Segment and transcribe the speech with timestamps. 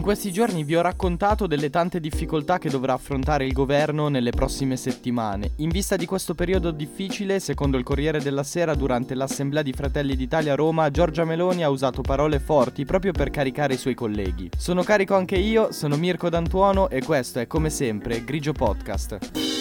[0.00, 4.30] In questi giorni vi ho raccontato delle tante difficoltà che dovrà affrontare il governo nelle
[4.30, 5.50] prossime settimane.
[5.56, 10.16] In vista di questo periodo difficile, secondo il Corriere della Sera, durante l'Assemblea di Fratelli
[10.16, 14.48] d'Italia a Roma, Giorgia Meloni ha usato parole forti proprio per caricare i suoi colleghi.
[14.56, 19.59] Sono carico anche io, sono Mirko D'Antuono e questo è come sempre Grigio Podcast.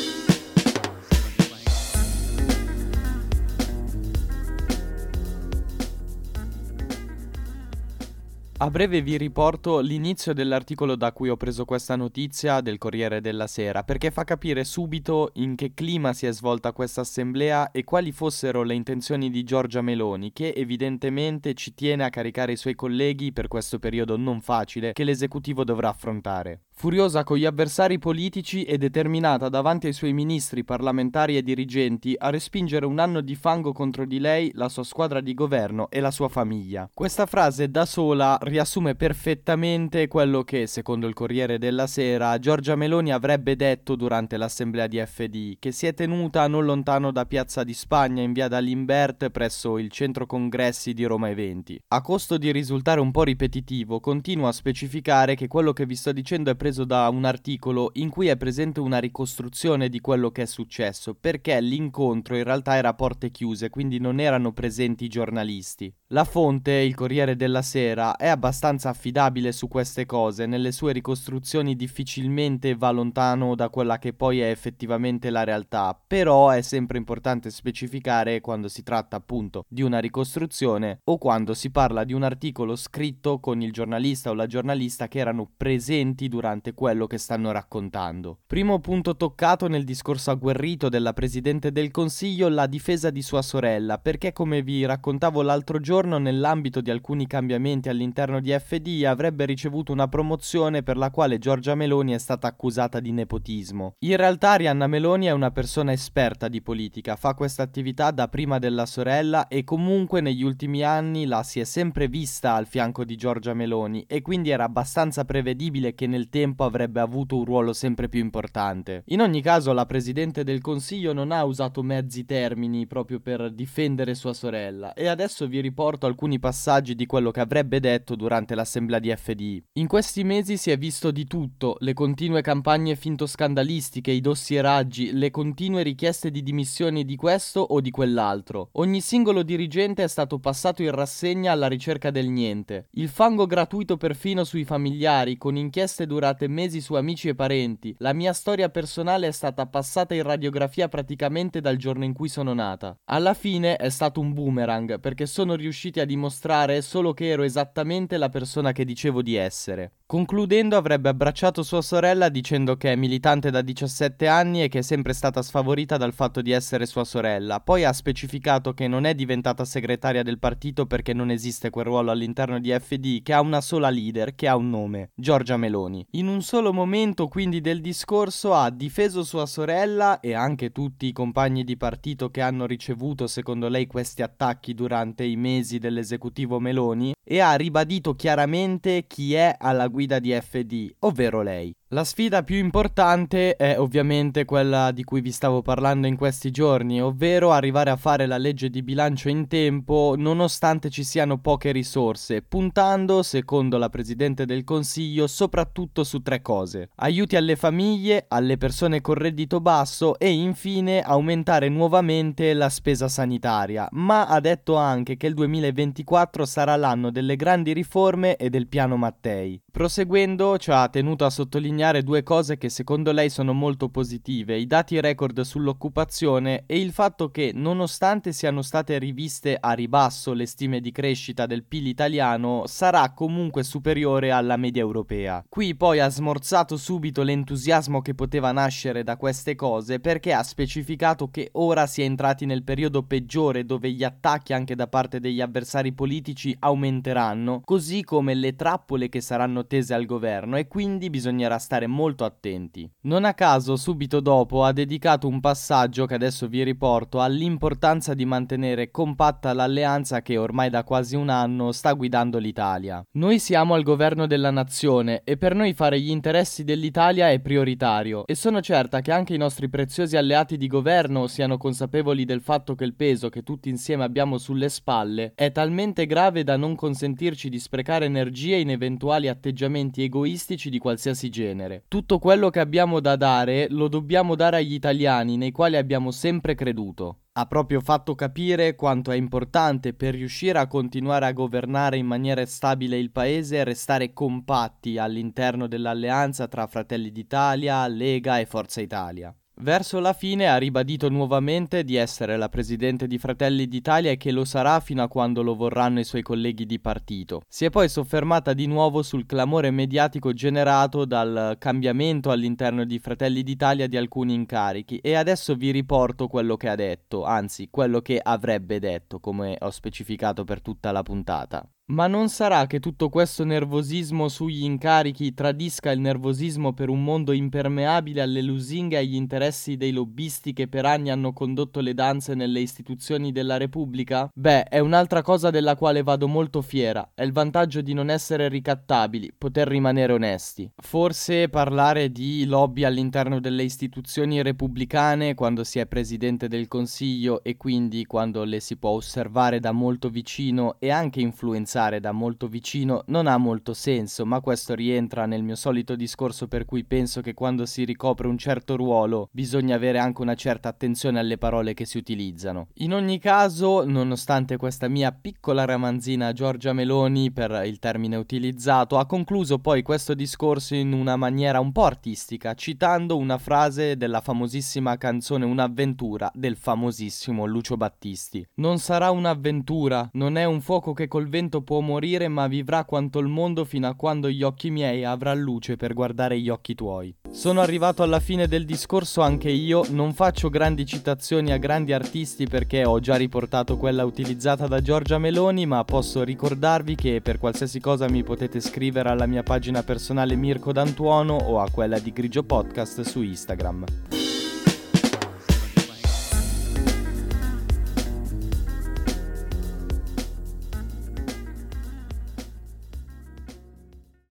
[8.62, 13.48] A breve vi riporto l'inizio dell'articolo da cui ho preso questa notizia del Corriere della
[13.48, 18.12] Sera, perché fa capire subito in che clima si è svolta questa assemblea e quali
[18.12, 23.32] fossero le intenzioni di Giorgia Meloni, che evidentemente ci tiene a caricare i suoi colleghi
[23.32, 26.64] per questo periodo non facile che l'esecutivo dovrà affrontare.
[26.80, 32.30] Furiosa con gli avversari politici e determinata davanti ai suoi ministri, parlamentari e dirigenti a
[32.30, 36.10] respingere un anno di fango contro di lei, la sua squadra di governo e la
[36.10, 36.90] sua famiglia.
[36.94, 43.12] Questa frase da sola riassume perfettamente quello che, secondo il Corriere della Sera, Giorgia Meloni
[43.12, 47.74] avrebbe detto durante l'assemblea di FD, che si è tenuta non lontano da Piazza di
[47.74, 51.78] Spagna in via d'Alimbert presso il centro congressi di Roma Eventi.
[51.90, 56.14] A costo di risultare un po' ripetitivo, continuo a specificare che quello che vi sto
[56.14, 60.30] dicendo è preso preso da un articolo in cui è presente una ricostruzione di quello
[60.30, 65.06] che è successo, perché l'incontro in realtà era a porte chiuse, quindi non erano presenti
[65.06, 65.92] i giornalisti.
[66.12, 71.76] La fonte, il Corriere della Sera, è abbastanza affidabile su queste cose, nelle sue ricostruzioni
[71.76, 77.50] difficilmente va lontano da quella che poi è effettivamente la realtà, però è sempre importante
[77.50, 82.76] specificare quando si tratta appunto di una ricostruzione o quando si parla di un articolo
[82.76, 87.52] scritto con il giornalista o la giornalista che erano presenti durante interessante quello che stanno
[87.52, 88.40] raccontando.
[88.46, 93.98] Primo punto toccato nel discorso agguerrito della Presidente del Consiglio, la difesa di sua sorella,
[93.98, 99.92] perché come vi raccontavo l'altro giorno, nell'ambito di alcuni cambiamenti all'interno di FD avrebbe ricevuto
[99.92, 103.96] una promozione per la quale Giorgia Meloni è stata accusata di nepotismo.
[104.00, 108.60] In realtà Arianna Meloni è una persona esperta di politica, fa questa attività da prima
[108.60, 113.16] della sorella e comunque negli ultimi anni la si è sempre vista al fianco di
[113.16, 117.74] Giorgia Meloni e quindi era abbastanza prevedibile che nel tempo tempo avrebbe avuto un ruolo
[117.74, 119.04] sempre più importante.
[119.08, 124.16] In ogni caso, la Presidente del Consiglio non ha usato mezzi termini proprio per difendere
[124.16, 129.00] sua sorella, e adesso vi riporto alcuni passaggi di quello che avrebbe detto durante l'assemblea
[129.00, 129.64] di FDI.
[129.74, 135.32] In questi mesi si è visto di tutto, le continue campagne finto-scandalistiche, i dossieraggi, le
[135.32, 138.70] continue richieste di dimissioni di questo o di quell'altro.
[138.74, 142.88] Ogni singolo dirigente è stato passato in rassegna alla ricerca del niente.
[142.92, 147.96] Il fango gratuito perfino sui familiari, con inchieste durate durate mesi su amici e parenti.
[148.00, 152.54] La mia storia personale è stata passata in radiografia praticamente dal giorno in cui sono
[152.54, 152.98] nata.
[153.06, 158.18] Alla fine è stato un boomerang perché sono riusciti a dimostrare solo che ero esattamente
[158.18, 159.94] la persona che dicevo di essere.
[160.12, 164.82] Concludendo avrebbe abbracciato sua sorella dicendo che è militante da 17 anni e che è
[164.82, 167.60] sempre stata sfavorita dal fatto di essere sua sorella.
[167.60, 172.10] Poi ha specificato che non è diventata segretaria del partito perché non esiste quel ruolo
[172.10, 176.04] all'interno di FD, che ha una sola leader, che ha un nome, Giorgia Meloni.
[176.14, 181.12] In un solo momento quindi del discorso ha difeso sua sorella e anche tutti i
[181.12, 187.14] compagni di partito che hanno ricevuto secondo lei questi attacchi durante i mesi dell'esecutivo Meloni
[187.24, 191.74] e ha ribadito chiaramente chi è alla guida di FD, ovvero lei.
[191.92, 197.02] La sfida più importante è ovviamente quella di cui vi stavo parlando in questi giorni,
[197.02, 202.44] ovvero arrivare a fare la legge di bilancio in tempo nonostante ci siano poche risorse,
[202.44, 206.90] puntando, secondo la Presidente del Consiglio, soprattutto su tre cose.
[206.98, 213.88] Aiuti alle famiglie, alle persone con reddito basso e infine aumentare nuovamente la spesa sanitaria,
[213.94, 218.96] ma ha detto anche che il 2024 sarà l'anno delle grandi riforme e del piano
[218.96, 219.60] Mattei.
[219.72, 224.68] Proseguendo, ci ha tenuto a sottolineare due cose che secondo lei sono molto positive, i
[224.68, 230.82] dati record sull'occupazione e il fatto che, nonostante siano state riviste a ribasso le stime
[230.82, 235.44] di crescita del PIL italiano, sarà comunque superiore alla media europea.
[235.48, 241.30] Qui poi ha smorzato subito l'entusiasmo che poteva nascere da queste cose perché ha specificato
[241.30, 245.40] che ora si è entrati nel periodo peggiore dove gli attacchi anche da parte degli
[245.40, 251.58] avversari politici aumenteranno, così come le trappole che saranno tese al governo e quindi bisognerà
[251.88, 252.90] molto attenti.
[253.02, 258.26] Non a caso, subito dopo, ha dedicato un passaggio che adesso vi riporto all'importanza di
[258.26, 263.04] mantenere compatta l'alleanza che ormai da quasi un anno sta guidando l'Italia.
[263.14, 268.26] Noi siamo al governo della nazione e per noi fare gli interessi dell'Italia è prioritario
[268.26, 272.76] e sono certa che anche i nostri preziosi alleati di governo siano consapevoli del fatto
[272.76, 277.50] che il peso che tutti insieme abbiamo sulle spalle è talmente grave da non consentirci
[277.50, 281.30] di sprecare energie in eventuali atteggiamenti egoistici di qualsiasi
[281.60, 281.84] genere.
[281.88, 286.56] Tutto quello che abbiamo da dare lo dobbiamo dare agli italiani nei quali abbiamo sempre
[286.56, 287.20] creduto.
[287.34, 292.46] Ha proprio fatto capire quanto è importante per riuscire a continuare a governare in maniera
[292.46, 299.34] stabile il paese restare compatti all'interno dell'alleanza tra Fratelli d'Italia, Lega e Forza Italia.
[299.62, 304.32] Verso la fine ha ribadito nuovamente di essere la presidente di Fratelli d'Italia e che
[304.32, 307.42] lo sarà fino a quando lo vorranno i suoi colleghi di partito.
[307.46, 313.44] Si è poi soffermata di nuovo sul clamore mediatico generato dal cambiamento all'interno di Fratelli
[313.44, 318.18] d'Italia di alcuni incarichi e adesso vi riporto quello che ha detto, anzi quello che
[318.18, 321.70] avrebbe detto, come ho specificato per tutta la puntata.
[321.90, 327.32] Ma non sarà che tutto questo nervosismo sugli incarichi tradisca il nervosismo per un mondo
[327.32, 332.36] impermeabile alle lusinghe e agli interessi dei lobbisti che per anni hanno condotto le danze
[332.36, 334.30] nelle istituzioni della Repubblica?
[334.32, 338.50] Beh, è un'altra cosa della quale vado molto fiera, è il vantaggio di non essere
[338.50, 340.72] ricattabili, poter rimanere onesti.
[340.76, 347.58] Forse parlare di lobby all'interno delle istituzioni repubblicane quando si è presidente del Consiglio e
[347.58, 352.48] quindi quando le si può osservare da molto vicino e anche influenzare pensare da molto
[352.48, 357.22] vicino non ha molto senso, ma questo rientra nel mio solito discorso per cui penso
[357.22, 361.74] che quando si ricopre un certo ruolo bisogna avere anche una certa attenzione alle parole
[361.74, 362.68] che si utilizzano.
[362.76, 368.98] In ogni caso, nonostante questa mia piccola ramanzina a Giorgia Meloni per il termine utilizzato,
[368.98, 374.20] ha concluso poi questo discorso in una maniera un po' artistica, citando una frase della
[374.20, 378.46] famosissima canzone Un'avventura del famosissimo Lucio Battisti.
[378.56, 383.20] Non sarà un'avventura, non è un fuoco che col vento può morire ma vivrà quanto
[383.20, 387.14] il mondo fino a quando gli occhi miei avrà luce per guardare gli occhi tuoi.
[387.30, 392.48] Sono arrivato alla fine del discorso anche io, non faccio grandi citazioni a grandi artisti
[392.48, 397.80] perché ho già riportato quella utilizzata da Giorgia Meloni, ma posso ricordarvi che per qualsiasi
[397.80, 402.42] cosa mi potete scrivere alla mia pagina personale Mirko D'Antuono o a quella di Grigio
[402.42, 404.19] Podcast su Instagram.